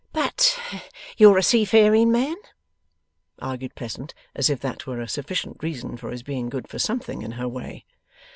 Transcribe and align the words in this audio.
'But 0.13 0.59
you're 1.17 1.37
a 1.37 1.43
seafaring 1.43 2.11
man?' 2.11 2.37
argued 3.37 3.75
Pleasant, 3.75 4.15
as 4.33 4.49
if 4.49 4.59
that 4.61 4.87
were 4.87 4.99
a 4.99 5.07
sufficient 5.07 5.61
reason 5.61 5.95
for 5.95 6.09
his 6.09 6.23
being 6.23 6.49
good 6.49 6.67
for 6.67 6.79
something 6.79 7.21
in 7.21 7.33
her 7.33 7.47
way. 7.47 7.85